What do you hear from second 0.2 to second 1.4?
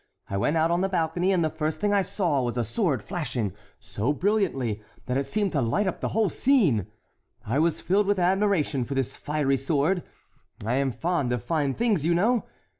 I went out on the balcony